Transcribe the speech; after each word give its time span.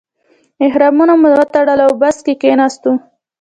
احرامونه 0.67 1.13
مو 1.21 1.29
وتړل 1.37 1.79
او 1.85 1.91
په 1.95 1.99
بس 2.01 2.17
کې 2.25 2.33
کیناستو. 2.41 2.91